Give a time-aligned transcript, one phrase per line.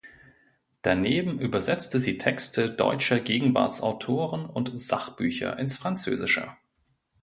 [0.81, 6.57] Daneben übersetzte sie Texte deutscher Gegenwartsautoren und Sachbücher ins Französische.